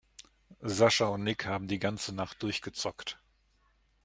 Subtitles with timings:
[0.63, 3.19] Sascha und Nick haben die ganze Nacht durchgezockt.